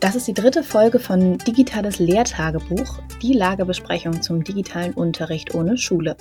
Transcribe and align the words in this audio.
Das 0.00 0.16
ist 0.16 0.26
die 0.26 0.32
dritte 0.32 0.62
Folge 0.62 0.98
von 0.98 1.36
Digitales 1.36 1.98
Lehrtagebuch, 1.98 3.00
die 3.20 3.34
Lagebesprechung 3.34 4.22
zum 4.22 4.42
digitalen 4.42 4.94
Unterricht 4.94 5.54
ohne 5.54 5.76
Schule. 5.76 6.16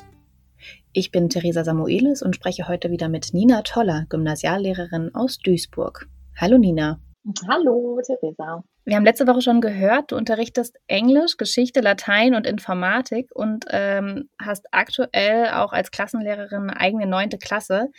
Ich 0.92 1.12
bin 1.12 1.30
Theresa 1.30 1.64
Samuelis 1.64 2.22
und 2.22 2.36
spreche 2.36 2.68
heute 2.68 2.92
wieder 2.92 3.08
mit 3.08 3.34
Nina 3.34 3.62
Toller, 3.62 4.06
Gymnasiallehrerin 4.10 5.16
aus 5.16 5.38
Duisburg. 5.38 6.08
Hallo 6.36 6.58
Nina. 6.58 7.00
Hallo 7.48 8.02
Theresa. 8.06 8.66
Wir 8.84 8.98
haben 8.98 9.06
letzte 9.06 9.28
Woche 9.28 9.42
schon 9.42 9.62
gehört, 9.62 10.12
du 10.12 10.18
unterrichtest 10.18 10.76
Englisch, 10.88 11.38
Geschichte, 11.38 11.80
Latein 11.80 12.36
und 12.36 12.46
Informatik 12.46 13.30
und 13.34 13.64
ähm, 13.70 14.30
hast 14.42 14.66
aktuell 14.72 15.52
auch 15.52 15.72
als 15.72 15.92
Klassenlehrerin 15.92 16.64
eine 16.64 16.78
eigene 16.78 17.06
neunte 17.06 17.38
Klasse. 17.38 17.92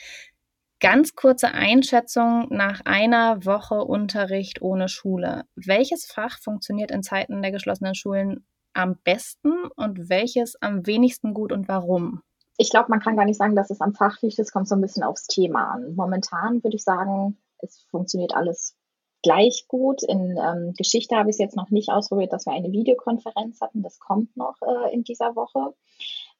Ganz 0.81 1.15
kurze 1.15 1.53
Einschätzung 1.53 2.47
nach 2.49 2.81
einer 2.87 3.45
Woche 3.45 3.85
Unterricht 3.85 4.63
ohne 4.63 4.89
Schule. 4.89 5.45
Welches 5.55 6.07
Fach 6.07 6.39
funktioniert 6.39 6.91
in 6.91 7.03
Zeiten 7.03 7.43
der 7.43 7.53
geschlossenen 7.53 7.95
Schulen 7.95 8.47
am 8.73 8.97
besten 9.05 9.53
und 9.77 10.09
welches 10.09 10.57
am 10.63 10.87
wenigsten 10.87 11.35
gut 11.35 11.53
und 11.53 11.69
warum? 11.69 12.23
Ich 12.57 12.71
glaube, 12.71 12.87
man 12.89 13.01
kann 13.01 13.17
gar 13.17 13.27
nicht 13.27 13.37
sagen, 13.37 13.57
dass 13.57 13.69
es 13.69 13.83
am 13.83 13.95
Fach 13.95 14.23
liegt. 14.23 14.39
Es 14.39 14.53
kommt 14.53 14.69
so 14.69 14.75
ein 14.75 14.81
bisschen 14.81 15.03
aufs 15.03 15.27
Thema 15.27 15.71
an. 15.71 15.95
Momentan 15.97 16.65
würde 16.65 16.77
ich 16.77 16.85
sagen, 16.85 17.37
es 17.59 17.85
funktioniert 17.91 18.35
alles 18.35 18.75
gleich 19.23 19.67
gut. 19.69 20.03
In 20.03 20.39
ähm, 20.43 20.73
Geschichte 20.79 21.17
habe 21.17 21.29
ich 21.29 21.35
es 21.35 21.41
jetzt 21.41 21.57
noch 21.57 21.71
nicht 21.71 21.91
ausprobiert, 21.91 22.33
dass 22.33 22.47
wir 22.47 22.55
eine 22.55 22.73
Videokonferenz 22.73 23.61
hatten. 23.61 23.83
Das 23.83 23.99
kommt 23.99 24.35
noch 24.37 24.57
äh, 24.63 24.95
in 24.95 25.05
dieser 25.05 25.37
Woche. 25.37 25.75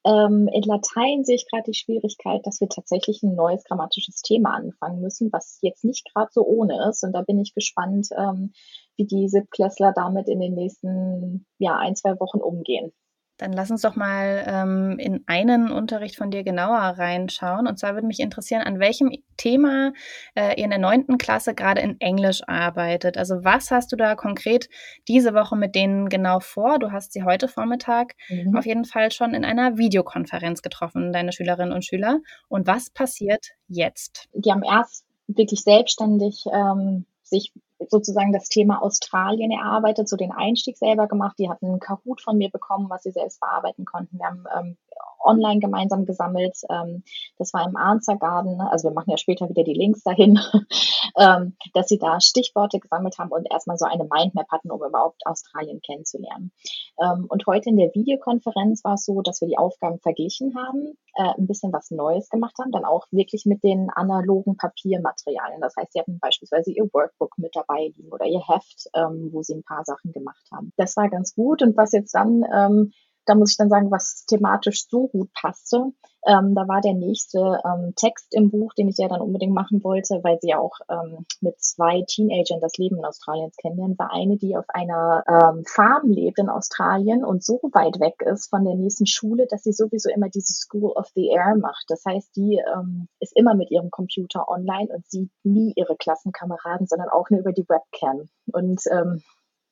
Ähm, 0.03 0.49
in 0.51 0.63
Latein 0.63 1.23
sehe 1.23 1.35
ich 1.35 1.47
gerade 1.47 1.71
die 1.71 1.77
Schwierigkeit, 1.77 2.45
dass 2.45 2.59
wir 2.59 2.69
tatsächlich 2.69 3.21
ein 3.21 3.35
neues 3.35 3.63
grammatisches 3.63 4.21
Thema 4.21 4.55
anfangen 4.55 4.99
müssen, 5.01 5.31
was 5.31 5.59
jetzt 5.61 5.83
nicht 5.83 6.11
gerade 6.11 6.29
so 6.31 6.43
ohne 6.43 6.89
ist. 6.89 7.03
Und 7.03 7.13
da 7.13 7.21
bin 7.21 7.39
ich 7.39 7.53
gespannt, 7.53 8.09
ähm, 8.17 8.51
wie 8.97 9.05
die 9.05 9.29
Siebklässler 9.29 9.93
damit 9.93 10.27
in 10.27 10.39
den 10.39 10.55
nächsten 10.55 11.45
ja, 11.59 11.77
ein, 11.77 11.95
zwei 11.95 12.19
Wochen 12.19 12.39
umgehen. 12.39 12.91
Dann 13.41 13.53
lass 13.53 13.71
uns 13.71 13.81
doch 13.81 13.95
mal 13.95 14.43
ähm, 14.45 14.99
in 14.99 15.23
einen 15.25 15.71
Unterricht 15.71 16.15
von 16.15 16.29
dir 16.29 16.43
genauer 16.43 16.77
reinschauen. 16.77 17.65
Und 17.65 17.79
zwar 17.79 17.95
würde 17.95 18.05
mich 18.05 18.19
interessieren, 18.19 18.61
an 18.61 18.79
welchem 18.79 19.11
Thema 19.35 19.93
äh, 20.35 20.59
ihr 20.59 20.65
in 20.65 20.69
der 20.69 20.77
neunten 20.77 21.17
Klasse 21.17 21.55
gerade 21.55 21.81
in 21.81 21.99
Englisch 21.99 22.43
arbeitet. 22.45 23.17
Also 23.17 23.43
was 23.43 23.71
hast 23.71 23.91
du 23.91 23.95
da 23.95 24.13
konkret 24.13 24.69
diese 25.07 25.33
Woche 25.33 25.55
mit 25.55 25.73
denen 25.73 26.07
genau 26.07 26.39
vor? 26.39 26.77
Du 26.77 26.91
hast 26.91 27.13
sie 27.13 27.23
heute 27.23 27.47
Vormittag 27.47 28.13
mhm. 28.29 28.55
auf 28.55 28.67
jeden 28.67 28.85
Fall 28.85 29.11
schon 29.11 29.33
in 29.33 29.43
einer 29.43 29.75
Videokonferenz 29.75 30.61
getroffen, 30.61 31.11
deine 31.11 31.31
Schülerinnen 31.31 31.73
und 31.73 31.83
Schüler. 31.83 32.19
Und 32.47 32.67
was 32.67 32.91
passiert 32.91 33.47
jetzt? 33.67 34.29
Die 34.35 34.51
haben 34.51 34.61
erst 34.61 35.03
wirklich 35.25 35.61
selbstständig 35.61 36.43
ähm, 36.53 37.07
sich 37.23 37.53
sozusagen 37.89 38.33
das 38.33 38.49
Thema 38.49 38.81
Australien 38.81 39.51
erarbeitet, 39.51 40.07
so 40.07 40.15
den 40.17 40.31
Einstieg 40.31 40.77
selber 40.77 41.07
gemacht. 41.07 41.37
Die 41.39 41.49
hatten 41.49 41.67
einen 41.67 41.79
Kahoot 41.79 42.21
von 42.21 42.37
mir 42.37 42.49
bekommen, 42.49 42.89
was 42.89 43.03
sie 43.03 43.11
selbst 43.11 43.39
bearbeiten 43.39 43.85
konnten. 43.85 44.17
Wir 44.17 44.25
haben 44.25 44.45
ähm, 44.57 44.77
online 45.23 45.59
gemeinsam 45.59 46.05
gesammelt. 46.05 46.57
Ähm, 46.69 47.03
das 47.37 47.53
war 47.53 47.65
im 47.65 47.73
ne? 47.73 48.71
also 48.71 48.89
wir 48.89 48.93
machen 48.93 49.11
ja 49.11 49.17
später 49.17 49.49
wieder 49.49 49.63
die 49.63 49.73
Links 49.73 50.03
dahin, 50.03 50.39
ähm, 51.17 51.55
dass 51.73 51.87
sie 51.87 51.97
da 51.97 52.19
Stichworte 52.19 52.79
gesammelt 52.79 53.17
haben 53.17 53.31
und 53.31 53.47
erstmal 53.51 53.77
so 53.77 53.85
eine 53.85 54.05
Mindmap 54.05 54.49
hatten, 54.49 54.71
um 54.71 54.83
überhaupt 54.83 55.25
Australien 55.25 55.81
kennenzulernen. 55.81 56.51
Ähm, 57.01 57.25
und 57.29 57.45
heute 57.47 57.69
in 57.69 57.77
der 57.77 57.93
Videokonferenz 57.93 58.83
war 58.83 58.95
es 58.95 59.05
so, 59.05 59.21
dass 59.21 59.41
wir 59.41 59.47
die 59.47 59.57
Aufgaben 59.57 59.99
verglichen 59.99 60.55
haben, 60.55 60.97
äh, 61.15 61.33
ein 61.37 61.47
bisschen 61.47 61.73
was 61.73 61.91
Neues 61.91 62.29
gemacht 62.29 62.55
haben, 62.59 62.71
dann 62.71 62.85
auch 62.85 63.07
wirklich 63.11 63.45
mit 63.45 63.63
den 63.63 63.89
analogen 63.89 64.57
Papiermaterialien. 64.57 65.61
Das 65.61 65.75
heißt, 65.77 65.93
sie 65.93 65.99
hatten 65.99 66.19
beispielsweise 66.19 66.71
ihr 66.71 66.87
Workbook 66.91 67.37
mit 67.37 67.55
dabei 67.55 67.91
liegen 67.95 68.11
oder 68.11 68.25
ihr 68.25 68.41
Heft, 68.47 68.89
ähm, 68.93 69.29
wo 69.31 69.41
sie 69.41 69.55
ein 69.55 69.63
paar 69.63 69.83
Sachen 69.85 70.11
gemacht 70.11 70.47
haben. 70.51 70.71
Das 70.77 70.95
war 70.97 71.09
ganz 71.09 71.35
gut. 71.35 71.61
Und 71.61 71.77
was 71.77 71.91
jetzt 71.91 72.13
dann 72.13 72.43
ähm, 72.53 72.91
da 73.31 73.35
muss 73.35 73.51
ich 73.51 73.57
dann 73.57 73.69
sagen, 73.69 73.91
was 73.91 74.25
thematisch 74.25 74.89
so 74.89 75.07
gut 75.07 75.31
passte. 75.33 75.93
Ähm, 76.27 76.53
da 76.53 76.67
war 76.67 76.81
der 76.81 76.93
nächste 76.93 77.61
ähm, 77.65 77.93
Text 77.95 78.27
im 78.35 78.51
Buch, 78.51 78.73
den 78.73 78.89
ich 78.89 78.97
ja 78.97 79.07
dann 79.07 79.21
unbedingt 79.21 79.53
machen 79.53 79.83
wollte, 79.83 80.19
weil 80.21 80.37
sie 80.41 80.49
ja 80.49 80.59
auch 80.59 80.77
ähm, 80.89 81.25
mit 81.39 81.59
zwei 81.61 82.03
Teenagern 82.05 82.59
das 82.59 82.77
Leben 82.77 82.97
in 82.97 83.05
Australien 83.05 83.51
kennenlernen, 83.59 83.97
war 83.97 84.11
eine, 84.11 84.37
die 84.37 84.55
auf 84.55 84.65
einer 84.67 85.23
ähm, 85.27 85.63
Farm 85.65 86.09
lebt 86.09 86.37
in 86.39 86.49
Australien 86.49 87.23
und 87.23 87.41
so 87.43 87.59
weit 87.71 87.99
weg 88.01 88.21
ist 88.21 88.49
von 88.49 88.65
der 88.65 88.75
nächsten 88.75 89.07
Schule, 89.07 89.47
dass 89.49 89.63
sie 89.63 89.71
sowieso 89.71 90.11
immer 90.11 90.27
diese 90.27 90.53
School 90.53 90.91
of 90.91 91.07
the 91.15 91.27
Air 91.27 91.55
macht. 91.55 91.85
Das 91.87 92.03
heißt, 92.05 92.35
die 92.35 92.61
ähm, 92.75 93.07
ist 93.21 93.35
immer 93.35 93.55
mit 93.55 93.71
ihrem 93.71 93.89
Computer 93.89 94.47
online 94.49 94.93
und 94.93 95.09
sieht 95.09 95.31
nie 95.43 95.71
ihre 95.77 95.95
Klassenkameraden, 95.95 96.85
sondern 96.85 97.09
auch 97.09 97.29
nur 97.29 97.39
über 97.39 97.53
die 97.53 97.67
Webcam. 97.67 98.27
Und 98.51 98.81
ähm, 98.91 99.23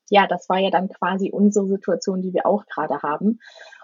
ja, 0.09 0.27
das 0.27 0.49
war 0.49 0.59
ja 0.59 0.69
dann 0.69 0.89
quasi 0.89 1.31
unsere 1.31 1.67
Situation, 1.67 2.21
die 2.21 2.33
wir 2.33 2.45
auch 2.45 2.65
gerade 2.65 3.01
haben. 3.01 3.39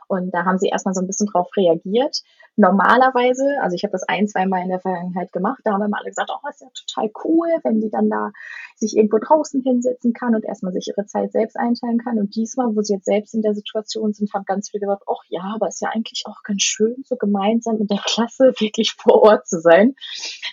Und 0.08 0.32
da 0.34 0.46
haben 0.46 0.58
sie 0.58 0.68
erstmal 0.68 0.94
so 0.94 1.02
ein 1.02 1.08
bisschen 1.08 1.28
drauf 1.28 1.50
reagiert. 1.56 2.22
Normalerweise, 2.58 3.44
also 3.62 3.76
ich 3.76 3.84
habe 3.84 3.92
das 3.92 4.04
ein, 4.04 4.28
zwei 4.28 4.46
Mal 4.46 4.64
in 4.64 4.70
der 4.70 4.80
Vergangenheit 4.80 5.32
gemacht, 5.34 5.60
da 5.64 5.74
haben 5.74 5.82
wir 5.82 5.98
alle 5.98 6.10
gesagt, 6.10 6.32
oh, 6.32 6.50
ist 6.50 6.62
ja 6.62 6.68
total 6.74 7.12
cool, 7.26 7.48
wenn 7.64 7.82
die 7.82 7.90
dann 7.90 8.10
da 8.10 8.32
sich 8.78 8.96
irgendwo 8.96 9.18
draußen 9.18 9.62
hinsetzen 9.62 10.14
kann 10.14 10.36
und 10.36 10.46
erstmal 10.46 10.74
sich 10.74 10.88
ihre 10.88 11.06
Zeit 11.06 11.32
selbst 11.32 11.58
einteilen 11.58 11.98
kann. 11.98 12.18
Und 12.18 12.36
diesmal, 12.36 12.76
wo 12.76 12.82
sie 12.82 12.94
jetzt 12.94 13.06
selbst 13.06 13.34
in 13.34 13.42
der 13.42 13.56
Situation 13.56 14.14
sind, 14.14 14.34
haben 14.34 14.46
ganz 14.46 14.70
viele 14.70 14.82
gesagt, 14.82 15.04
ach 15.10 15.24
ja, 15.30 15.54
aber 15.56 15.68
ist 15.68 15.82
ja 15.82 15.90
eigentlich 15.90 16.24
auch 16.26 16.44
ganz 16.44 16.62
schön, 16.62 16.96
so 17.06 17.16
gemeinsam 17.16 17.78
mit 17.78 17.90
der 17.90 18.00
Klasse 18.06 18.54
wirklich 18.60 18.94
vor 18.98 19.22
Ort 19.22 19.48
zu 19.48 19.60
sein. 19.60 19.96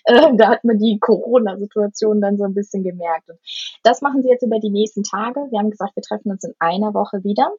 Äh, 0.04 0.34
da 0.36 0.48
hat 0.50 0.64
man 0.64 0.78
die 0.78 0.98
Corona-Situation 1.00 2.20
dann 2.20 2.36
so 2.36 2.44
ein 2.44 2.54
bisschen 2.54 2.82
gemerkt. 2.82 3.28
Und 3.30 3.38
das 3.82 4.02
machen 4.02 4.22
sie 4.22 4.28
jetzt 4.28 4.42
über 4.42 4.58
die 4.58 4.70
nächsten 4.70 5.02
Tage. 5.02 5.40
Wir 5.50 5.58
haben 5.58 5.70
gesagt, 5.70 5.96
wir 5.96 6.02
treffen 6.02 6.30
uns 6.30 6.44
in 6.44 6.54
einer 6.58 6.94
Woche 6.94 7.22
wieder 7.22 7.52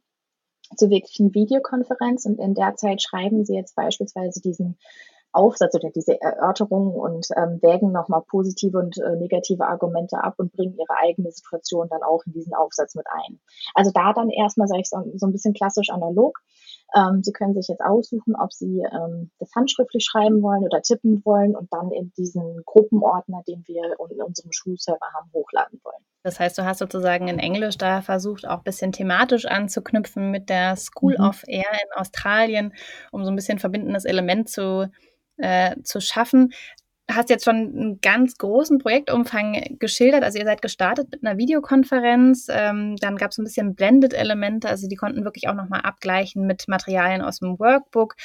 zur 0.75 0.89
wirklichen 0.89 1.34
Videokonferenz 1.34 2.25
und 2.25 2.39
in 2.39 2.53
der 2.53 2.75
Zeit 2.75 3.01
schreiben 3.01 3.45
Sie 3.45 3.56
jetzt 3.56 3.75
beispielsweise 3.75 4.41
diesen 4.41 4.78
Aufsatz 5.34 5.73
oder 5.75 5.89
diese 5.89 6.19
Erörterung 6.22 6.94
und 6.94 7.28
ähm, 7.35 7.59
wägen 7.61 7.91
nochmal 7.91 8.22
positive 8.22 8.78
und 8.78 8.97
äh, 9.00 9.16
negative 9.16 9.67
Argumente 9.67 10.23
ab 10.23 10.35
und 10.38 10.53
bringen 10.53 10.78
ihre 10.78 10.95
eigene 11.01 11.31
Situation 11.31 11.88
dann 11.89 12.03
auch 12.03 12.23
in 12.25 12.34
diesen 12.34 12.53
Aufsatz 12.53 12.95
mit 12.95 13.07
ein. 13.09 13.39
Also 13.73 13.91
da 13.91 14.13
dann 14.13 14.29
erstmal, 14.29 14.67
sage 14.67 14.81
ich 14.81 14.89
so, 14.89 14.97
so 15.16 15.25
ein 15.25 15.31
bisschen 15.31 15.53
klassisch 15.53 15.89
analog. 15.89 16.39
Ähm, 16.95 17.23
Sie 17.23 17.31
können 17.31 17.55
sich 17.55 17.67
jetzt 17.67 17.81
aussuchen, 17.81 18.35
ob 18.40 18.53
Sie 18.53 18.81
ähm, 18.81 19.31
das 19.40 19.50
handschriftlich 19.55 20.05
schreiben 20.05 20.41
wollen 20.44 20.63
oder 20.63 20.81
tippen 20.81 21.23
wollen 21.25 21.55
und 21.55 21.67
dann 21.73 21.91
in 21.91 22.13
diesen 22.16 22.61
Gruppenordner, 22.66 23.41
den 23.47 23.63
wir 23.66 23.95
in 24.11 24.22
unserem 24.22 24.51
Schulserver 24.51 25.07
haben, 25.13 25.31
hochladen 25.34 25.81
wollen. 25.84 26.05
Das 26.23 26.39
heißt, 26.39 26.57
du 26.57 26.63
hast 26.63 26.79
sozusagen 26.79 27.28
in 27.28 27.38
Englisch 27.38 27.78
da 27.78 28.01
versucht, 28.01 28.47
auch 28.47 28.59
ein 28.59 28.63
bisschen 28.63 28.94
thematisch 28.94 29.45
anzuknüpfen 29.45 30.31
mit 30.31 30.50
der 30.50 30.78
School 30.78 31.16
mhm. 31.19 31.25
of 31.25 31.44
Air 31.47 31.72
in 31.72 32.00
Australien, 32.00 32.73
um 33.11 33.25
so 33.25 33.31
ein 33.31 33.35
bisschen 33.35 33.59
verbindendes 33.59 34.06
Element 34.06 34.50
zu, 34.50 34.89
äh, 35.38 35.75
zu 35.84 36.00
schaffen. 36.00 36.53
Hast 37.11 37.29
jetzt 37.29 37.44
schon 37.44 37.56
einen 37.56 38.00
ganz 38.01 38.38
großen 38.38 38.78
Projektumfang 38.78 39.78
geschildert. 39.79 40.23
Also 40.23 40.39
ihr 40.39 40.45
seid 40.45 40.61
gestartet 40.61 41.11
mit 41.11 41.25
einer 41.25 41.38
Videokonferenz. 41.38 42.47
Ähm, 42.50 42.95
dann 42.95 43.17
gab 43.17 43.31
es 43.31 43.38
ein 43.38 43.44
bisschen 43.44 43.75
Blended-Elemente. 43.75 44.69
Also 44.69 44.88
die 44.88 44.95
konnten 44.95 45.25
wirklich 45.25 45.50
auch 45.50 45.53
nochmal 45.53 45.81
abgleichen 45.81 46.47
mit 46.47 46.69
Materialien 46.69 47.22
aus 47.22 47.40
dem 47.40 47.59
Workbook. 47.59 48.16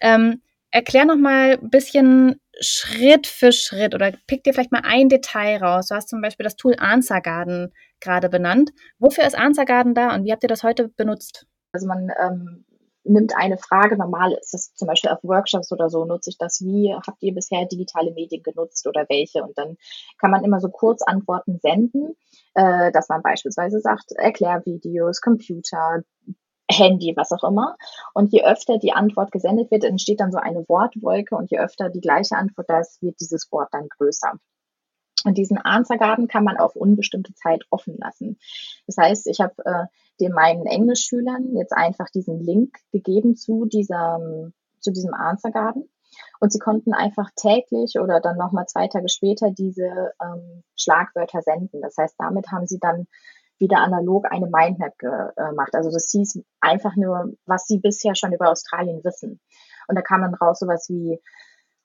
Ähm, 0.00 0.40
erklär 0.72 1.04
nochmal 1.04 1.58
ein 1.62 1.70
bisschen 1.70 2.40
Schritt 2.60 3.26
für 3.26 3.52
Schritt 3.52 3.94
oder 3.94 4.12
pick 4.26 4.42
dir 4.42 4.52
vielleicht 4.52 4.72
mal 4.72 4.82
ein 4.84 5.08
Detail 5.08 5.58
raus. 5.58 5.88
Du 5.88 5.94
hast 5.94 6.08
zum 6.08 6.20
Beispiel 6.20 6.44
das 6.44 6.56
Tool 6.56 6.74
Answer 6.78 7.20
Garden 7.20 7.72
gerade 8.00 8.28
benannt. 8.28 8.70
Wofür 8.98 9.24
ist 9.24 9.38
Answer 9.38 9.64
Garden 9.64 9.94
da 9.94 10.14
und 10.14 10.24
wie 10.24 10.32
habt 10.32 10.42
ihr 10.42 10.48
das 10.48 10.62
heute 10.62 10.88
benutzt? 10.88 11.46
Also 11.72 11.86
man 11.86 12.10
ähm, 12.20 12.64
nimmt 13.04 13.34
eine 13.36 13.58
Frage, 13.58 13.96
normal 13.96 14.32
ist 14.32 14.54
es 14.54 14.74
zum 14.74 14.86
Beispiel 14.86 15.10
auf 15.10 15.22
Workshops 15.22 15.72
oder 15.72 15.88
so, 15.88 16.04
nutze 16.04 16.30
ich 16.30 16.38
das, 16.38 16.60
wie 16.60 16.94
habt 16.94 17.22
ihr 17.22 17.34
bisher 17.34 17.66
digitale 17.66 18.12
Medien 18.12 18.42
genutzt 18.42 18.86
oder 18.86 19.06
welche? 19.08 19.42
Und 19.42 19.56
dann 19.56 19.76
kann 20.18 20.30
man 20.30 20.44
immer 20.44 20.60
so 20.60 20.68
Kurzantworten 20.68 21.58
senden, 21.62 22.14
äh, 22.54 22.92
dass 22.92 23.08
man 23.08 23.22
beispielsweise 23.22 23.80
sagt, 23.80 24.12
Erklärvideos, 24.12 25.20
Computer, 25.20 26.02
Handy, 26.72 27.14
was 27.16 27.32
auch 27.32 27.44
immer. 27.44 27.76
Und 28.14 28.32
je 28.32 28.44
öfter 28.44 28.78
die 28.78 28.92
Antwort 28.92 29.32
gesendet 29.32 29.70
wird, 29.70 29.84
entsteht 29.84 30.20
dann 30.20 30.32
so 30.32 30.38
eine 30.38 30.68
Wortwolke 30.68 31.36
und 31.36 31.50
je 31.50 31.58
öfter 31.58 31.90
die 31.90 32.00
gleiche 32.00 32.36
Antwort 32.36 32.68
da 32.68 32.80
ist, 32.80 33.02
wird 33.02 33.20
dieses 33.20 33.50
Wort 33.52 33.68
dann 33.72 33.88
größer. 33.88 34.32
Und 35.24 35.38
diesen 35.38 35.58
Answergarten 35.58 36.28
kann 36.28 36.44
man 36.44 36.56
auf 36.56 36.74
unbestimmte 36.74 37.34
Zeit 37.34 37.64
offen 37.70 37.96
lassen. 37.98 38.38
Das 38.86 38.96
heißt, 38.96 39.26
ich 39.28 39.40
habe 39.40 39.54
äh, 39.64 39.86
den 40.20 40.32
meinen 40.32 40.66
Englischschülern 40.66 41.54
jetzt 41.56 41.72
einfach 41.72 42.08
diesen 42.10 42.40
Link 42.40 42.78
gegeben 42.90 43.36
zu 43.36 43.66
diesem, 43.66 44.52
zu 44.80 44.90
diesem 44.90 45.14
Answergarten. 45.14 45.88
Und 46.40 46.52
sie 46.52 46.58
konnten 46.58 46.92
einfach 46.92 47.30
täglich 47.36 47.98
oder 47.98 48.20
dann 48.20 48.36
nochmal 48.36 48.66
zwei 48.66 48.88
Tage 48.88 49.08
später 49.08 49.50
diese 49.50 50.12
ähm, 50.22 50.62
Schlagwörter 50.76 51.40
senden. 51.40 51.80
Das 51.80 51.96
heißt, 51.96 52.16
damit 52.18 52.48
haben 52.50 52.66
sie 52.66 52.78
dann 52.78 53.06
wieder 53.62 53.78
analog 53.78 54.26
eine 54.30 54.46
Mindmap 54.46 54.98
gemacht. 54.98 55.74
Also 55.74 55.90
das 55.90 56.10
hieß 56.10 56.42
einfach 56.60 56.96
nur, 56.96 57.32
was 57.46 57.66
sie 57.66 57.78
bisher 57.78 58.14
schon 58.14 58.32
über 58.32 58.50
Australien 58.50 59.02
wissen. 59.04 59.40
Und 59.88 59.96
da 59.96 60.02
kam 60.02 60.20
dann 60.20 60.34
raus 60.34 60.58
sowas 60.58 60.86
wie 60.88 61.18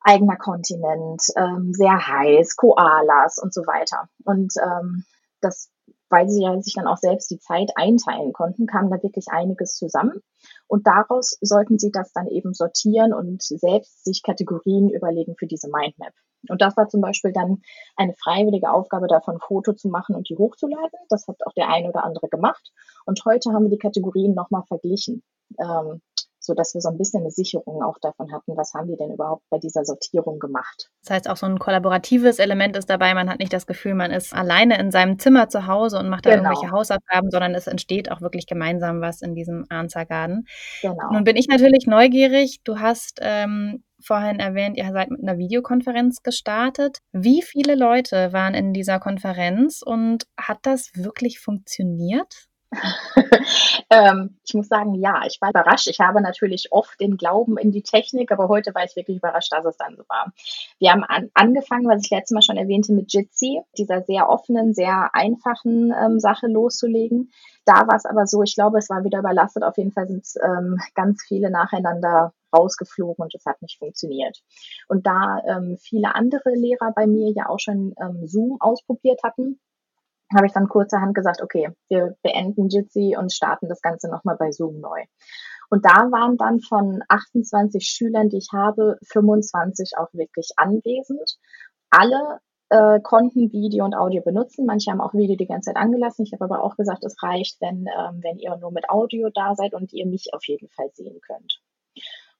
eigener 0.01 0.37
Kontinent, 0.37 1.21
ähm, 1.37 1.71
sehr 1.73 2.07
heiß, 2.07 2.55
Koalas 2.55 3.37
und 3.37 3.53
so 3.53 3.61
weiter. 3.61 4.09
Und 4.25 4.53
ähm, 4.61 5.05
das 5.41 5.69
weil 6.09 6.29
sie 6.29 6.43
ja 6.43 6.59
sich 6.61 6.73
dann 6.73 6.87
auch 6.87 6.97
selbst 6.97 7.29
die 7.31 7.39
Zeit 7.39 7.71
einteilen 7.75 8.33
konnten, 8.33 8.65
kam 8.65 8.89
da 8.89 9.01
wirklich 9.03 9.27
einiges 9.29 9.75
zusammen. 9.75 10.21
Und 10.67 10.87
daraus 10.87 11.37
sollten 11.41 11.79
sie 11.79 11.91
das 11.91 12.13
dann 12.13 12.27
eben 12.27 12.53
sortieren 12.53 13.13
und 13.13 13.43
selbst 13.43 14.05
sich 14.05 14.23
Kategorien 14.23 14.89
überlegen 14.89 15.35
für 15.37 15.47
diese 15.47 15.69
Mindmap. 15.69 16.13
Und 16.49 16.61
das 16.61 16.77
war 16.77 16.87
zum 16.87 17.01
Beispiel 17.01 17.31
dann 17.33 17.61
eine 17.95 18.13
freiwillige 18.13 18.71
Aufgabe, 18.71 19.07
davon 19.07 19.35
ein 19.35 19.39
Foto 19.39 19.73
zu 19.73 19.89
machen 19.89 20.15
und 20.15 20.29
die 20.29 20.37
hochzuladen. 20.37 20.99
Das 21.09 21.27
hat 21.27 21.37
auch 21.45 21.53
der 21.53 21.69
eine 21.69 21.89
oder 21.89 22.03
andere 22.03 22.29
gemacht. 22.29 22.71
Und 23.05 23.21
heute 23.25 23.51
haben 23.51 23.63
wir 23.63 23.69
die 23.69 23.77
Kategorien 23.77 24.33
nochmal 24.33 24.63
verglichen. 24.67 25.23
Ähm, 25.59 26.01
so 26.47 26.55
dass 26.55 26.73
wir 26.73 26.81
so 26.81 26.89
ein 26.89 26.97
bisschen 26.97 27.21
eine 27.21 27.31
Sicherung 27.31 27.83
auch 27.83 27.99
davon 28.01 28.31
hatten, 28.31 28.57
was 28.57 28.73
haben 28.73 28.87
die 28.87 28.97
denn 28.97 29.11
überhaupt 29.11 29.43
bei 29.49 29.59
dieser 29.59 29.85
Sortierung 29.85 30.39
gemacht. 30.39 30.89
Das 31.03 31.11
heißt, 31.11 31.29
auch 31.29 31.37
so 31.37 31.45
ein 31.45 31.59
kollaboratives 31.59 32.39
Element 32.39 32.75
ist 32.75 32.89
dabei. 32.89 33.13
Man 33.13 33.29
hat 33.29 33.39
nicht 33.39 33.53
das 33.53 33.67
Gefühl, 33.67 33.93
man 33.93 34.11
ist 34.11 34.33
alleine 34.33 34.79
in 34.79 34.91
seinem 34.91 35.19
Zimmer 35.19 35.49
zu 35.49 35.67
Hause 35.67 35.99
und 35.99 36.09
macht 36.09 36.25
da 36.25 36.31
genau. 36.31 36.49
irgendwelche 36.49 36.71
Hausaufgaben, 36.71 37.29
sondern 37.29 37.53
es 37.53 37.67
entsteht 37.67 38.11
auch 38.11 38.21
wirklich 38.21 38.47
gemeinsam 38.47 39.01
was 39.01 39.21
in 39.21 39.35
diesem 39.35 39.65
Answer 39.69 40.05
Garden. 40.05 40.47
Genau. 40.81 41.11
Nun 41.11 41.23
bin 41.23 41.35
ich 41.35 41.47
natürlich 41.47 41.85
neugierig. 41.85 42.61
Du 42.63 42.79
hast 42.79 43.19
ähm, 43.21 43.83
vorhin 44.01 44.39
erwähnt, 44.39 44.77
ihr 44.77 44.91
seid 44.91 45.11
mit 45.11 45.21
einer 45.21 45.37
Videokonferenz 45.37 46.23
gestartet. 46.23 46.99
Wie 47.11 47.41
viele 47.41 47.75
Leute 47.75 48.33
waren 48.33 48.53
in 48.53 48.73
dieser 48.73 48.99
Konferenz 48.99 49.81
und 49.85 50.25
hat 50.37 50.59
das 50.63 50.91
wirklich 50.95 51.39
funktioniert? 51.39 52.47
ähm, 53.89 54.37
ich 54.45 54.53
muss 54.53 54.67
sagen, 54.67 54.95
ja, 54.95 55.21
ich 55.25 55.39
war 55.41 55.49
überrascht. 55.49 55.87
Ich 55.87 55.99
habe 55.99 56.21
natürlich 56.21 56.71
oft 56.71 56.99
den 56.99 57.15
Glauben 57.15 57.57
in 57.57 57.71
die 57.71 57.83
Technik, 57.83 58.31
aber 58.31 58.49
heute 58.49 58.75
war 58.75 58.83
ich 58.83 58.95
wirklich 58.95 59.17
überrascht, 59.17 59.53
dass 59.53 59.65
es 59.65 59.77
dann 59.77 59.95
so 59.95 60.03
war. 60.09 60.33
Wir 60.79 60.91
haben 60.91 61.03
an, 61.05 61.29
angefangen, 61.33 61.87
was 61.87 62.03
ich 62.03 62.11
letztes 62.11 62.33
Mal 62.33 62.41
schon 62.41 62.57
erwähnte, 62.57 62.91
mit 62.91 63.13
Jitsi, 63.13 63.61
dieser 63.77 64.01
sehr 64.01 64.29
offenen, 64.29 64.73
sehr 64.73 65.09
einfachen 65.13 65.93
ähm, 65.93 66.19
Sache 66.19 66.47
loszulegen. 66.47 67.31
Da 67.65 67.87
war 67.87 67.95
es 67.95 68.05
aber 68.05 68.27
so, 68.27 68.43
ich 68.43 68.55
glaube, 68.55 68.77
es 68.77 68.89
war 68.89 69.03
wieder 69.03 69.19
überlastet. 69.19 69.63
Auf 69.63 69.77
jeden 69.77 69.91
Fall 69.91 70.07
sind 70.07 70.25
ähm, 70.43 70.79
ganz 70.93 71.23
viele 71.25 71.49
nacheinander 71.49 72.33
rausgeflogen 72.55 73.23
und 73.23 73.35
es 73.35 73.45
hat 73.45 73.61
nicht 73.61 73.77
funktioniert. 73.77 74.41
Und 74.87 75.05
da 75.05 75.41
ähm, 75.47 75.77
viele 75.79 76.15
andere 76.15 76.51
Lehrer 76.51 76.91
bei 76.93 77.07
mir 77.07 77.31
ja 77.31 77.49
auch 77.49 77.59
schon 77.59 77.93
ähm, 78.01 78.27
Zoom 78.27 78.57
ausprobiert 78.59 79.21
hatten, 79.23 79.59
habe 80.35 80.47
ich 80.47 80.53
dann 80.53 80.67
kurzerhand 80.67 81.15
gesagt, 81.15 81.41
okay, 81.41 81.69
wir 81.89 82.15
beenden 82.21 82.69
Jitsi 82.69 83.15
und 83.17 83.33
starten 83.33 83.69
das 83.69 83.81
Ganze 83.81 84.09
nochmal 84.09 84.35
bei 84.37 84.51
Zoom 84.51 84.79
neu. 84.79 85.03
Und 85.69 85.85
da 85.85 86.11
waren 86.11 86.37
dann 86.37 86.59
von 86.59 87.03
28 87.07 87.85
Schülern, 87.85 88.29
die 88.29 88.37
ich 88.37 88.49
habe, 88.53 88.97
25 89.11 89.93
auch 89.97 90.13
wirklich 90.13 90.51
anwesend. 90.55 91.37
Alle 91.89 92.39
äh, 92.69 92.99
konnten 93.01 93.51
Video 93.51 93.85
und 93.85 93.95
Audio 93.95 94.21
benutzen. 94.21 94.65
Manche 94.65 94.91
haben 94.91 95.01
auch 95.01 95.13
Video 95.13 95.35
die 95.35 95.47
ganze 95.47 95.71
Zeit 95.71 95.77
angelassen. 95.77 96.25
Ich 96.25 96.33
habe 96.33 96.45
aber 96.45 96.63
auch 96.63 96.75
gesagt, 96.75 97.03
es 97.03 97.21
reicht, 97.21 97.59
wenn, 97.61 97.85
ähm, 97.87 98.19
wenn 98.21 98.37
ihr 98.39 98.55
nur 98.57 98.71
mit 98.71 98.89
Audio 98.89 99.29
da 99.33 99.55
seid 99.55 99.73
und 99.73 99.93
ihr 99.93 100.05
mich 100.05 100.33
auf 100.33 100.45
jeden 100.47 100.69
Fall 100.69 100.89
sehen 100.93 101.19
könnt. 101.25 101.61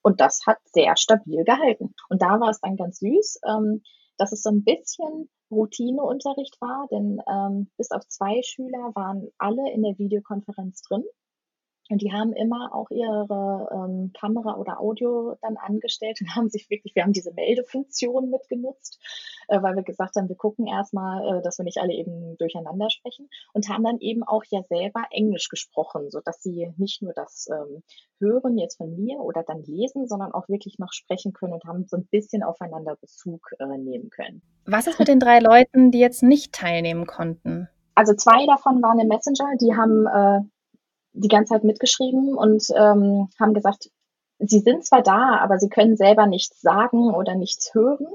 Und 0.01 0.21
das 0.21 0.41
hat 0.45 0.59
sehr 0.65 0.95
stabil 0.95 1.43
gehalten. 1.43 1.93
Und 2.09 2.21
da 2.21 2.39
war 2.39 2.49
es 2.49 2.61
dann 2.61 2.77
ganz 2.77 2.99
süß, 2.99 3.41
ähm, 3.47 3.81
dass 4.17 4.31
es 4.31 4.41
so 4.41 4.49
ein 4.49 4.63
bisschen 4.63 5.29
Routineunterricht 5.51 6.59
war, 6.61 6.87
denn 6.91 7.21
ähm, 7.27 7.69
bis 7.77 7.91
auf 7.91 8.07
zwei 8.07 8.41
Schüler 8.43 8.91
waren 8.95 9.29
alle 9.37 9.71
in 9.71 9.83
der 9.83 9.97
Videokonferenz 9.97 10.81
drin. 10.83 11.03
Und 11.89 12.01
die 12.01 12.11
haben 12.11 12.33
immer 12.33 12.73
auch 12.73 12.89
ihre 12.89 13.69
ähm, 13.71 14.11
Kamera 14.19 14.57
oder 14.57 14.79
Audio 14.79 15.35
dann 15.41 15.57
angestellt 15.57 16.19
und 16.21 16.27
haben 16.35 16.49
sich 16.49 16.69
wirklich, 16.69 16.95
wir 16.95 17.03
haben 17.03 17.13
diese 17.13 17.33
Meldefunktion 17.33 18.29
mitgenutzt, 18.29 18.99
äh, 19.47 19.61
weil 19.61 19.75
wir 19.75 19.83
gesagt 19.83 20.15
haben, 20.15 20.29
wir 20.29 20.35
gucken 20.35 20.67
erstmal, 20.67 21.39
äh, 21.39 21.41
dass 21.41 21.57
wir 21.57 21.63
nicht 21.63 21.77
alle 21.77 21.93
eben 21.93 22.37
durcheinander 22.37 22.89
sprechen 22.89 23.29
und 23.53 23.69
haben 23.69 23.83
dann 23.83 23.99
eben 23.99 24.23
auch 24.23 24.43
ja 24.49 24.61
selber 24.63 25.05
Englisch 25.11 25.49
gesprochen, 25.49 26.09
so 26.09 26.19
dass 26.23 26.41
sie 26.41 26.71
nicht 26.77 27.01
nur 27.01 27.13
das 27.13 27.47
ähm, 27.51 27.83
hören 28.19 28.57
jetzt 28.57 28.77
von 28.77 28.95
mir 28.95 29.19
oder 29.19 29.43
dann 29.43 29.63
lesen, 29.63 30.07
sondern 30.07 30.31
auch 30.31 30.49
wirklich 30.49 30.79
noch 30.79 30.91
sprechen 30.91 31.33
können 31.33 31.53
und 31.53 31.65
haben 31.65 31.85
so 31.87 31.97
ein 31.97 32.07
bisschen 32.07 32.43
aufeinander 32.43 32.95
Bezug 32.95 33.51
äh, 33.59 33.77
nehmen 33.77 34.09
können. 34.09 34.41
Was 34.65 34.87
ist 34.87 34.99
mit 34.99 35.07
den 35.07 35.19
drei 35.19 35.39
Leuten, 35.39 35.91
die 35.91 35.99
jetzt 35.99 36.23
nicht 36.23 36.53
teilnehmen 36.53 37.05
konnten? 37.05 37.69
Also 37.95 38.13
zwei 38.13 38.45
davon 38.45 38.81
waren 38.83 38.99
im 38.99 39.07
Messenger, 39.07 39.55
die 39.59 39.75
haben 39.75 40.05
äh, 40.05 40.47
die 41.17 41.27
ganze 41.27 41.53
Zeit 41.53 41.63
mitgeschrieben 41.63 42.35
und 42.35 42.63
ähm, 42.75 43.29
haben 43.39 43.53
gesagt, 43.53 43.89
sie 44.39 44.59
sind 44.59 44.85
zwar 44.85 45.01
da, 45.01 45.39
aber 45.39 45.57
sie 45.57 45.69
können 45.69 45.97
selber 45.97 46.27
nichts 46.27 46.61
sagen 46.61 47.13
oder 47.13 47.35
nichts 47.35 47.73
hören. 47.73 48.07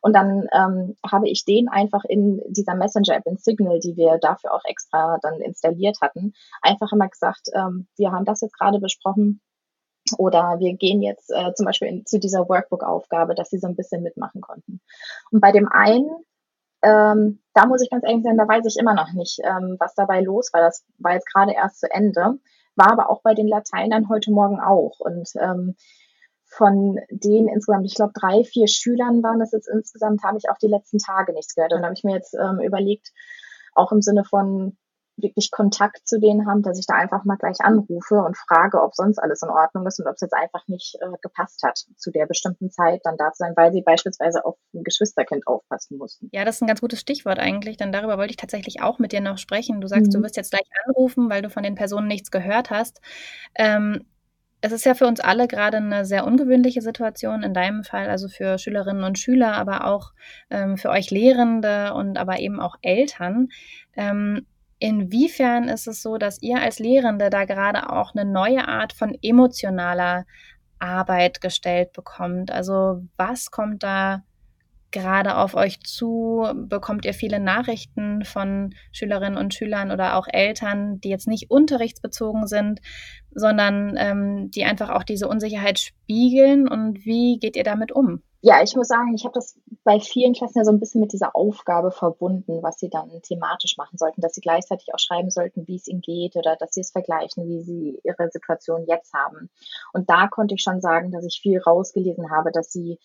Und 0.00 0.14
dann 0.14 0.48
ähm, 0.52 0.96
habe 1.04 1.28
ich 1.28 1.44
den 1.44 1.68
einfach 1.68 2.04
in 2.04 2.40
dieser 2.48 2.74
Messenger-App 2.74 3.26
in 3.26 3.36
Signal, 3.36 3.78
die 3.80 3.96
wir 3.96 4.18
dafür 4.18 4.54
auch 4.54 4.64
extra 4.64 5.18
dann 5.22 5.40
installiert 5.40 5.98
hatten, 6.00 6.32
einfach 6.62 6.92
immer 6.92 7.08
gesagt, 7.08 7.48
ähm, 7.54 7.86
wir 7.96 8.12
haben 8.12 8.24
das 8.24 8.40
jetzt 8.40 8.58
gerade 8.58 8.80
besprochen. 8.80 9.40
Oder 10.18 10.60
wir 10.60 10.74
gehen 10.74 11.02
jetzt 11.02 11.30
äh, 11.30 11.52
zum 11.54 11.66
Beispiel 11.66 11.88
in, 11.88 12.06
zu 12.06 12.20
dieser 12.20 12.48
Workbook-Aufgabe, 12.48 13.34
dass 13.34 13.50
sie 13.50 13.58
so 13.58 13.66
ein 13.66 13.74
bisschen 13.74 14.04
mitmachen 14.04 14.40
konnten. 14.40 14.80
Und 15.32 15.40
bei 15.40 15.50
dem 15.50 15.68
einen 15.68 16.08
ähm, 16.82 17.40
da 17.56 17.64
muss 17.64 17.80
ich 17.80 17.88
ganz 17.88 18.04
ehrlich 18.04 18.22
sein, 18.22 18.36
da 18.36 18.46
weiß 18.46 18.66
ich 18.66 18.76
immer 18.76 18.92
noch 18.92 19.12
nicht, 19.14 19.38
ähm, 19.42 19.76
was 19.78 19.94
dabei 19.94 20.20
los 20.20 20.52
war. 20.52 20.60
Das 20.60 20.84
war 20.98 21.14
jetzt 21.14 21.32
gerade 21.32 21.52
erst 21.52 21.80
zu 21.80 21.90
Ende, 21.90 22.38
war 22.74 22.92
aber 22.92 23.08
auch 23.08 23.22
bei 23.22 23.32
den 23.32 23.48
Lateinern 23.48 24.10
heute 24.10 24.30
Morgen 24.30 24.60
auch. 24.60 25.00
Und 25.00 25.30
ähm, 25.40 25.74
von 26.44 26.98
den 27.10 27.48
insgesamt, 27.48 27.86
ich 27.86 27.94
glaube, 27.94 28.12
drei, 28.14 28.44
vier 28.44 28.68
Schülern 28.68 29.22
waren 29.22 29.40
das 29.40 29.52
jetzt 29.52 29.68
insgesamt, 29.68 30.22
habe 30.22 30.36
ich 30.36 30.50
auch 30.50 30.58
die 30.58 30.68
letzten 30.68 30.98
Tage 30.98 31.32
nichts 31.32 31.54
gehört. 31.54 31.72
Und 31.72 31.78
dann 31.78 31.86
habe 31.86 31.94
ich 31.94 32.04
mir 32.04 32.14
jetzt 32.14 32.34
ähm, 32.34 32.60
überlegt, 32.60 33.10
auch 33.74 33.90
im 33.90 34.02
Sinne 34.02 34.24
von, 34.24 34.76
wirklich 35.16 35.50
Kontakt 35.50 36.06
zu 36.06 36.20
denen 36.20 36.46
haben, 36.46 36.62
dass 36.62 36.78
ich 36.78 36.86
da 36.86 36.94
einfach 36.94 37.24
mal 37.24 37.36
gleich 37.36 37.60
anrufe 37.60 38.16
und 38.16 38.36
frage, 38.36 38.82
ob 38.82 38.94
sonst 38.94 39.18
alles 39.18 39.42
in 39.42 39.48
Ordnung 39.48 39.86
ist 39.86 39.98
und 39.98 40.06
ob 40.06 40.14
es 40.14 40.20
jetzt 40.20 40.34
einfach 40.34 40.66
nicht 40.68 40.96
äh, 41.00 41.06
gepasst 41.22 41.62
hat, 41.62 41.78
zu 41.96 42.10
der 42.10 42.26
bestimmten 42.26 42.70
Zeit 42.70 43.00
dann 43.04 43.16
da 43.16 43.32
zu 43.32 43.38
sein, 43.38 43.54
weil 43.56 43.72
sie 43.72 43.82
beispielsweise 43.82 44.44
auf 44.44 44.56
ein 44.74 44.82
Geschwisterkind 44.82 45.46
aufpassen 45.46 45.98
mussten. 45.98 46.28
Ja, 46.32 46.44
das 46.44 46.56
ist 46.56 46.62
ein 46.62 46.68
ganz 46.68 46.80
gutes 46.80 47.00
Stichwort 47.00 47.38
eigentlich, 47.38 47.76
denn 47.76 47.92
darüber 47.92 48.18
wollte 48.18 48.30
ich 48.30 48.36
tatsächlich 48.36 48.82
auch 48.82 48.98
mit 48.98 49.12
dir 49.12 49.20
noch 49.20 49.38
sprechen. 49.38 49.80
Du 49.80 49.88
sagst, 49.88 50.06
mhm. 50.06 50.10
du 50.10 50.22
wirst 50.22 50.36
jetzt 50.36 50.50
gleich 50.50 50.68
anrufen, 50.84 51.30
weil 51.30 51.42
du 51.42 51.50
von 51.50 51.62
den 51.62 51.74
Personen 51.74 52.08
nichts 52.08 52.30
gehört 52.30 52.70
hast. 52.70 53.00
Ähm, 53.54 54.04
es 54.60 54.72
ist 54.72 54.84
ja 54.84 54.94
für 54.94 55.06
uns 55.06 55.20
alle 55.20 55.48
gerade 55.48 55.76
eine 55.76 56.04
sehr 56.04 56.26
ungewöhnliche 56.26 56.80
Situation, 56.80 57.42
in 57.42 57.54
deinem 57.54 57.84
Fall, 57.84 58.08
also 58.08 58.28
für 58.28 58.58
Schülerinnen 58.58 59.04
und 59.04 59.18
Schüler, 59.18 59.54
aber 59.54 59.86
auch 59.86 60.12
ähm, 60.50 60.76
für 60.76 60.90
euch 60.90 61.10
Lehrende 61.10 61.94
und 61.94 62.18
aber 62.18 62.38
eben 62.40 62.58
auch 62.58 62.76
Eltern. 62.82 63.48
Ähm, 63.94 64.46
Inwiefern 64.78 65.68
ist 65.68 65.86
es 65.86 66.02
so, 66.02 66.18
dass 66.18 66.42
ihr 66.42 66.60
als 66.60 66.78
Lehrende 66.78 67.30
da 67.30 67.44
gerade 67.44 67.90
auch 67.90 68.14
eine 68.14 68.30
neue 68.30 68.68
Art 68.68 68.92
von 68.92 69.16
emotionaler 69.22 70.26
Arbeit 70.78 71.40
gestellt 71.40 71.92
bekommt? 71.92 72.50
Also 72.50 73.02
was 73.16 73.50
kommt 73.50 73.82
da 73.82 74.22
gerade 74.90 75.36
auf 75.36 75.54
euch 75.54 75.80
zu? 75.80 76.46
Bekommt 76.54 77.04
ihr 77.04 77.14
viele 77.14 77.40
Nachrichten 77.40 78.24
von 78.24 78.74
Schülerinnen 78.92 79.38
und 79.38 79.54
Schülern 79.54 79.90
oder 79.90 80.16
auch 80.16 80.26
Eltern, 80.30 81.00
die 81.00 81.08
jetzt 81.08 81.26
nicht 81.28 81.50
unterrichtsbezogen 81.50 82.46
sind, 82.46 82.80
sondern 83.30 83.94
ähm, 83.98 84.50
die 84.50 84.64
einfach 84.64 84.90
auch 84.90 85.04
diese 85.04 85.28
Unsicherheit 85.28 85.78
spiegeln? 85.78 86.68
Und 86.68 87.04
wie 87.04 87.38
geht 87.38 87.56
ihr 87.56 87.64
damit 87.64 87.92
um? 87.92 88.22
Ja, 88.46 88.62
ich 88.62 88.76
muss 88.76 88.86
sagen, 88.86 89.12
ich 89.12 89.24
habe 89.24 89.34
das 89.34 89.58
bei 89.82 89.98
vielen 89.98 90.32
Klassen 90.32 90.58
ja 90.58 90.64
so 90.64 90.70
ein 90.70 90.78
bisschen 90.78 91.00
mit 91.00 91.12
dieser 91.12 91.34
Aufgabe 91.34 91.90
verbunden, 91.90 92.62
was 92.62 92.78
sie 92.78 92.88
dann 92.88 93.10
thematisch 93.22 93.76
machen 93.76 93.98
sollten, 93.98 94.20
dass 94.20 94.34
sie 94.34 94.40
gleichzeitig 94.40 94.94
auch 94.94 95.00
schreiben 95.00 95.30
sollten, 95.30 95.66
wie 95.66 95.74
es 95.74 95.88
ihnen 95.88 96.00
geht 96.00 96.36
oder 96.36 96.54
dass 96.54 96.72
sie 96.72 96.82
es 96.82 96.92
vergleichen, 96.92 97.48
wie 97.48 97.62
sie 97.62 98.00
ihre 98.04 98.30
Situation 98.30 98.84
jetzt 98.86 99.12
haben. 99.12 99.50
Und 99.92 100.08
da 100.08 100.28
konnte 100.28 100.54
ich 100.54 100.62
schon 100.62 100.80
sagen, 100.80 101.10
dass 101.10 101.24
ich 101.24 101.40
viel 101.42 101.60
rausgelesen 101.60 102.30
habe, 102.30 102.52
dass 102.52 102.70
sie 102.70 103.00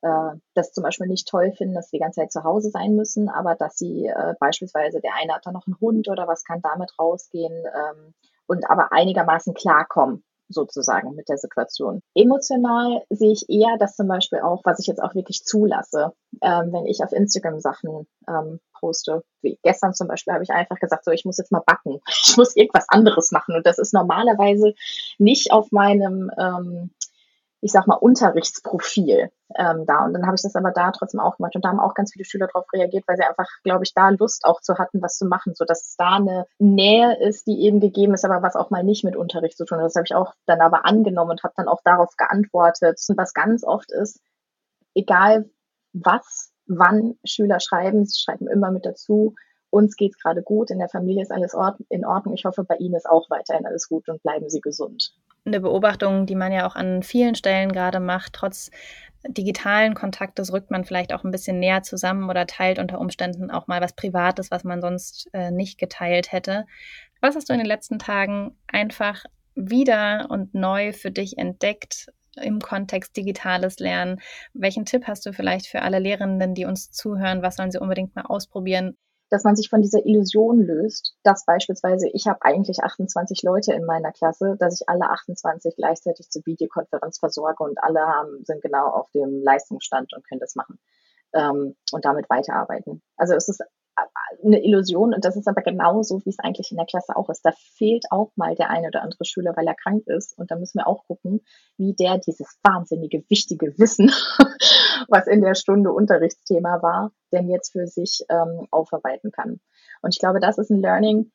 äh, 0.00 0.30
das 0.54 0.72
zum 0.72 0.82
Beispiel 0.82 1.08
nicht 1.08 1.28
toll 1.28 1.52
finden, 1.52 1.74
dass 1.74 1.90
sie 1.90 1.98
die 1.98 2.02
ganze 2.02 2.22
Zeit 2.22 2.32
zu 2.32 2.42
Hause 2.42 2.70
sein 2.70 2.96
müssen, 2.96 3.28
aber 3.28 3.54
dass 3.54 3.76
sie 3.76 4.06
äh, 4.06 4.32
beispielsweise, 4.40 5.02
der 5.02 5.14
eine 5.14 5.34
hat 5.34 5.44
da 5.44 5.52
noch 5.52 5.66
einen 5.66 5.78
Hund 5.78 6.08
oder 6.08 6.26
was 6.26 6.42
kann 6.42 6.62
damit 6.62 6.98
rausgehen 6.98 7.52
ähm, 7.52 8.14
und 8.46 8.70
aber 8.70 8.92
einigermaßen 8.92 9.52
klarkommen 9.52 10.24
sozusagen 10.48 11.14
mit 11.14 11.28
der 11.28 11.38
Situation. 11.38 12.02
Emotional 12.14 13.02
sehe 13.10 13.32
ich 13.32 13.48
eher 13.48 13.76
das 13.78 13.96
zum 13.96 14.08
Beispiel 14.08 14.40
auch, 14.40 14.62
was 14.64 14.78
ich 14.78 14.86
jetzt 14.86 15.02
auch 15.02 15.14
wirklich 15.14 15.44
zulasse, 15.44 16.12
ähm, 16.42 16.72
wenn 16.72 16.86
ich 16.86 17.02
auf 17.02 17.12
Instagram 17.12 17.60
Sachen 17.60 18.06
ähm, 18.28 18.60
poste. 18.78 19.22
Wie 19.42 19.58
gestern 19.62 19.94
zum 19.94 20.08
Beispiel 20.08 20.34
habe 20.34 20.44
ich 20.44 20.50
einfach 20.50 20.78
gesagt, 20.78 21.04
so 21.04 21.10
ich 21.10 21.24
muss 21.24 21.38
jetzt 21.38 21.52
mal 21.52 21.62
backen, 21.64 22.00
ich 22.26 22.36
muss 22.36 22.56
irgendwas 22.56 22.86
anderes 22.88 23.32
machen 23.32 23.54
und 23.56 23.66
das 23.66 23.78
ist 23.78 23.94
normalerweise 23.94 24.74
nicht 25.18 25.52
auf 25.52 25.72
meinem 25.72 26.30
ähm, 26.38 26.90
ich 27.66 27.72
sag 27.72 27.88
mal, 27.88 27.96
Unterrichtsprofil 27.96 29.32
ähm, 29.58 29.86
da. 29.86 30.04
Und 30.04 30.14
dann 30.14 30.24
habe 30.24 30.36
ich 30.36 30.42
das 30.42 30.54
aber 30.54 30.70
da 30.70 30.92
trotzdem 30.92 31.18
auch 31.18 31.36
gemacht. 31.36 31.56
Und 31.56 31.64
da 31.64 31.70
haben 31.70 31.80
auch 31.80 31.94
ganz 31.94 32.12
viele 32.12 32.24
Schüler 32.24 32.46
darauf 32.46 32.64
reagiert, 32.72 33.02
weil 33.08 33.16
sie 33.16 33.24
einfach, 33.24 33.48
glaube 33.64 33.82
ich, 33.82 33.92
da 33.92 34.10
Lust 34.10 34.44
auch 34.44 34.60
zu 34.60 34.78
hatten, 34.78 35.02
was 35.02 35.18
zu 35.18 35.26
machen, 35.26 35.52
so 35.56 35.64
dass 35.64 35.80
es 35.80 35.96
da 35.96 36.14
eine 36.14 36.46
Nähe 36.60 37.18
ist, 37.18 37.48
die 37.48 37.64
eben 37.64 37.80
gegeben 37.80 38.14
ist, 38.14 38.24
aber 38.24 38.40
was 38.40 38.54
auch 38.54 38.70
mal 38.70 38.84
nicht 38.84 39.02
mit 39.02 39.16
Unterricht 39.16 39.56
zu 39.58 39.64
tun 39.64 39.78
hat. 39.78 39.86
Das 39.86 39.96
habe 39.96 40.06
ich 40.06 40.14
auch 40.14 40.32
dann 40.46 40.60
aber 40.60 40.86
angenommen 40.86 41.32
und 41.32 41.42
habe 41.42 41.54
dann 41.56 41.66
auch 41.66 41.80
darauf 41.82 42.16
geantwortet. 42.16 43.00
Und 43.08 43.18
was 43.18 43.34
ganz 43.34 43.64
oft 43.64 43.90
ist, 43.90 44.20
egal 44.94 45.50
was, 45.92 46.52
wann 46.68 47.18
Schüler 47.24 47.58
schreiben, 47.58 48.06
sie 48.06 48.20
schreiben 48.20 48.46
immer 48.46 48.70
mit 48.70 48.86
dazu, 48.86 49.34
uns 49.70 49.96
geht 49.96 50.12
es 50.12 50.22
gerade 50.22 50.42
gut, 50.42 50.70
in 50.70 50.78
der 50.78 50.88
Familie 50.88 51.22
ist 51.22 51.32
alles 51.32 51.56
in 51.88 52.06
Ordnung. 52.06 52.34
Ich 52.34 52.44
hoffe, 52.44 52.62
bei 52.62 52.76
Ihnen 52.76 52.94
ist 52.94 53.10
auch 53.10 53.28
weiterhin 53.28 53.66
alles 53.66 53.88
gut 53.88 54.08
und 54.08 54.22
bleiben 54.22 54.48
Sie 54.48 54.60
gesund. 54.60 55.12
Eine 55.46 55.60
Beobachtung, 55.60 56.26
die 56.26 56.34
man 56.34 56.52
ja 56.52 56.66
auch 56.66 56.74
an 56.74 57.04
vielen 57.04 57.36
Stellen 57.36 57.70
gerade 57.70 58.00
macht, 58.00 58.32
trotz 58.32 58.70
digitalen 59.28 59.94
Kontaktes 59.94 60.52
rückt 60.52 60.70
man 60.70 60.84
vielleicht 60.84 61.12
auch 61.12 61.24
ein 61.24 61.30
bisschen 61.30 61.58
näher 61.58 61.82
zusammen 61.82 62.28
oder 62.28 62.46
teilt 62.46 62.78
unter 62.78 63.00
Umständen 63.00 63.50
auch 63.50 63.66
mal 63.66 63.80
was 63.80 63.94
Privates, 63.94 64.50
was 64.50 64.64
man 64.64 64.80
sonst 64.80 65.28
äh, 65.32 65.50
nicht 65.50 65.78
geteilt 65.78 66.32
hätte. 66.32 66.66
Was 67.20 67.36
hast 67.36 67.48
du 67.48 67.52
in 67.52 67.60
den 67.60 67.66
letzten 67.66 67.98
Tagen 67.98 68.56
einfach 68.66 69.24
wieder 69.54 70.26
und 70.28 70.54
neu 70.54 70.92
für 70.92 71.10
dich 71.10 71.38
entdeckt 71.38 72.12
im 72.40 72.60
Kontext 72.60 73.16
digitales 73.16 73.78
Lernen? 73.78 74.20
Welchen 74.52 74.84
Tipp 74.84 75.04
hast 75.06 75.26
du 75.26 75.32
vielleicht 75.32 75.66
für 75.66 75.82
alle 75.82 75.98
Lehrenden, 75.98 76.54
die 76.54 76.64
uns 76.64 76.90
zuhören? 76.90 77.42
Was 77.42 77.56
sollen 77.56 77.70
sie 77.70 77.80
unbedingt 77.80 78.14
mal 78.14 78.26
ausprobieren? 78.26 78.96
Dass 79.30 79.44
man 79.44 79.56
sich 79.56 79.68
von 79.68 79.82
dieser 79.82 80.04
Illusion 80.06 80.60
löst, 80.60 81.16
dass 81.22 81.44
beispielsweise 81.44 82.08
ich 82.12 82.26
habe 82.26 82.42
eigentlich 82.42 82.82
28 82.82 83.42
Leute 83.42 83.72
in 83.72 83.84
meiner 83.84 84.12
Klasse, 84.12 84.56
dass 84.58 84.80
ich 84.80 84.88
alle 84.88 85.10
28 85.10 85.74
gleichzeitig 85.76 86.28
zur 86.30 86.42
Videokonferenz 86.46 87.18
versorge 87.18 87.64
und 87.64 87.82
alle 87.82 88.00
haben, 88.00 88.44
sind 88.44 88.62
genau 88.62 88.88
auf 88.88 89.10
dem 89.10 89.42
Leistungsstand 89.42 90.12
und 90.14 90.26
können 90.28 90.40
das 90.40 90.54
machen 90.54 90.78
ähm, 91.34 91.76
und 91.92 92.04
damit 92.04 92.30
weiterarbeiten. 92.30 93.02
Also 93.16 93.34
es 93.34 93.48
ist 93.48 93.62
eine 94.44 94.62
Illusion 94.62 95.14
und 95.14 95.24
das 95.24 95.36
ist 95.36 95.48
aber 95.48 95.62
genauso, 95.62 96.24
wie 96.24 96.30
es 96.30 96.38
eigentlich 96.38 96.70
in 96.70 96.76
der 96.76 96.86
Klasse 96.86 97.16
auch 97.16 97.28
ist. 97.30 97.42
Da 97.42 97.52
fehlt 97.52 98.06
auch 98.10 98.30
mal 98.36 98.54
der 98.54 98.70
eine 98.70 98.88
oder 98.88 99.02
andere 99.02 99.24
Schüler, 99.24 99.56
weil 99.56 99.66
er 99.66 99.74
krank 99.74 100.06
ist 100.06 100.36
und 100.38 100.50
da 100.50 100.56
müssen 100.56 100.78
wir 100.78 100.86
auch 100.86 101.04
gucken, 101.06 101.44
wie 101.76 101.94
der 101.94 102.18
dieses 102.18 102.58
wahnsinnige, 102.62 103.24
wichtige 103.28 103.78
Wissen, 103.78 104.10
was 105.08 105.26
in 105.26 105.40
der 105.40 105.54
Stunde 105.54 105.92
Unterrichtsthema 105.92 106.82
war, 106.82 107.12
denn 107.32 107.48
jetzt 107.48 107.72
für 107.72 107.86
sich 107.86 108.24
ähm, 108.28 108.66
aufarbeiten 108.70 109.30
kann. 109.30 109.60
Und 110.02 110.14
ich 110.14 110.20
glaube, 110.20 110.40
das 110.40 110.58
ist 110.58 110.70
ein 110.70 110.80
Learning 110.80 111.32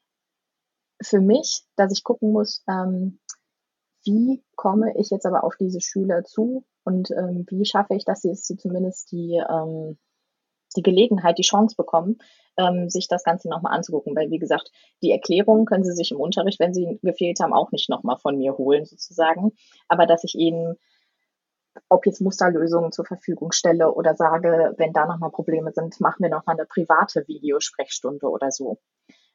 für 1.01 1.19
mich, 1.19 1.63
dass 1.75 1.91
ich 1.91 2.03
gucken 2.03 2.31
muss, 2.31 2.63
ähm, 2.69 3.19
wie 4.03 4.43
komme 4.55 4.93
ich 4.97 5.09
jetzt 5.09 5.25
aber 5.25 5.43
auf 5.43 5.55
diese 5.57 5.81
Schüler 5.81 6.23
zu 6.23 6.63
und 6.83 7.11
ähm, 7.11 7.45
wie 7.49 7.65
schaffe 7.65 7.95
ich, 7.95 8.05
dass 8.05 8.21
sie, 8.21 8.33
sie 8.33 8.57
zumindest 8.57 9.11
die 9.11 9.41
ähm, 9.47 9.97
die 10.75 10.83
Gelegenheit, 10.83 11.37
die 11.37 11.43
Chance 11.43 11.75
bekommen, 11.75 12.17
ähm, 12.57 12.89
sich 12.89 13.07
das 13.07 13.23
Ganze 13.23 13.49
nochmal 13.49 13.73
anzugucken. 13.73 14.15
Weil, 14.15 14.29
wie 14.29 14.39
gesagt, 14.39 14.71
die 15.01 15.11
Erklärungen 15.11 15.65
können 15.65 15.83
sie 15.83 15.93
sich 15.93 16.11
im 16.11 16.19
Unterricht, 16.19 16.59
wenn 16.59 16.73
sie 16.73 16.99
gefehlt 17.01 17.39
haben, 17.39 17.53
auch 17.53 17.71
nicht 17.71 17.89
nochmal 17.89 18.17
von 18.17 18.37
mir 18.37 18.57
holen, 18.57 18.85
sozusagen. 18.85 19.53
Aber 19.87 20.05
dass 20.05 20.23
ich 20.23 20.35
ihnen, 20.35 20.75
ob 21.89 22.05
jetzt 22.05 22.21
Musterlösungen 22.21 22.91
zur 22.91 23.05
Verfügung 23.05 23.51
stelle 23.51 23.93
oder 23.93 24.15
sage, 24.15 24.73
wenn 24.77 24.93
da 24.93 25.05
nochmal 25.05 25.31
Probleme 25.31 25.71
sind, 25.71 25.99
machen 26.01 26.23
wir 26.23 26.29
nochmal 26.29 26.57
eine 26.57 26.65
private 26.65 27.27
Videosprechstunde 27.27 28.27
oder 28.27 28.51
so. 28.51 28.79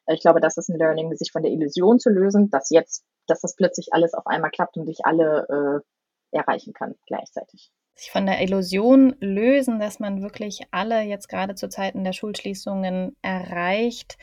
Ich 0.09 0.21
glaube, 0.21 0.39
das 0.39 0.57
ist 0.57 0.69
ein 0.69 0.77
Learning, 0.77 1.15
sich 1.15 1.31
von 1.31 1.43
der 1.43 1.51
Illusion 1.51 1.99
zu 1.99 2.09
lösen, 2.09 2.49
dass 2.49 2.69
jetzt, 2.69 3.03
dass 3.25 3.41
das 3.41 3.55
plötzlich 3.55 3.89
alles 3.91 4.13
auf 4.13 4.25
einmal 4.25 4.51
klappt 4.51 4.77
und 4.77 4.87
ich 4.87 5.05
alle 5.05 5.83
äh, 6.31 6.37
erreichen 6.37 6.73
kann 6.73 6.95
gleichzeitig 7.07 7.71
sich 7.97 8.11
von 8.11 8.25
der 8.25 8.41
Illusion 8.41 9.15
lösen, 9.19 9.79
dass 9.79 9.99
man 9.99 10.21
wirklich 10.21 10.61
alle 10.71 11.01
jetzt 11.01 11.27
gerade 11.27 11.55
zu 11.55 11.67
Zeiten 11.67 12.03
der 12.03 12.13
Schulschließungen 12.13 13.17
erreicht. 13.21 14.17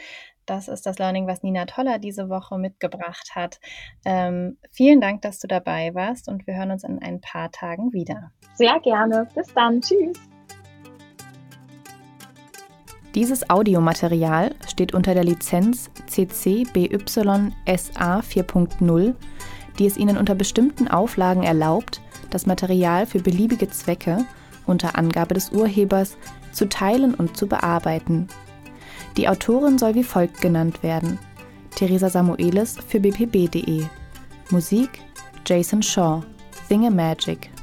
Das 0.46 0.68
ist 0.68 0.86
das 0.86 0.98
Learning, 0.98 1.26
was 1.26 1.42
Nina 1.42 1.64
Toller 1.64 1.98
diese 1.98 2.28
Woche 2.28 2.58
mitgebracht 2.58 3.30
hat. 3.34 3.58
Ähm, 4.04 4.58
vielen 4.70 5.00
Dank, 5.00 5.22
dass 5.22 5.40
du 5.40 5.48
dabei 5.48 5.94
warst 5.94 6.28
und 6.28 6.46
wir 6.46 6.54
hören 6.54 6.70
uns 6.70 6.84
in 6.84 7.00
ein 7.00 7.20
paar 7.20 7.50
Tagen 7.50 7.92
wieder. 7.92 8.30
Sehr 8.54 8.78
gerne. 8.80 9.26
Bis 9.34 9.52
dann. 9.54 9.80
Tschüss. 9.80 10.18
Dieses 13.14 13.48
Audiomaterial 13.48 14.54
steht 14.68 14.92
unter 14.92 15.14
der 15.14 15.24
Lizenz 15.24 15.90
CC 16.06 16.64
BY 16.72 16.98
SA 17.06 18.20
4.0, 18.20 19.14
die 19.78 19.86
es 19.86 19.96
Ihnen 19.96 20.18
unter 20.18 20.34
bestimmten 20.34 20.88
Auflagen 20.88 21.44
erlaubt, 21.44 22.00
das 22.34 22.46
Material 22.46 23.06
für 23.06 23.20
beliebige 23.20 23.70
Zwecke 23.70 24.24
unter 24.66 24.98
Angabe 24.98 25.34
des 25.34 25.50
Urhebers 25.50 26.16
zu 26.52 26.68
teilen 26.68 27.14
und 27.14 27.36
zu 27.36 27.46
bearbeiten. 27.46 28.28
Die 29.16 29.28
Autorin 29.28 29.78
soll 29.78 29.94
wie 29.94 30.04
folgt 30.04 30.40
genannt 30.40 30.82
werden: 30.82 31.18
Theresa 31.76 32.10
Samuelis 32.10 32.76
für 32.88 33.00
bpb.de. 33.00 33.84
Musik 34.50 35.00
Jason 35.46 35.82
Shaw. 35.82 36.22
Thingamagik 36.68 37.53